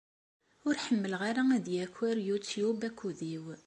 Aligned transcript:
Ur 0.67 0.75
ḥemmleɣ 0.85 1.21
ara 1.29 1.43
ad 1.55 1.65
yaker 1.75 2.15
Youtube 2.27 2.83
akud-iw. 2.89 3.45